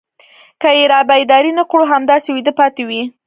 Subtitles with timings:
[0.61, 3.01] که يې رابيدارې نه کړو همداسې ويدې پاتې وي.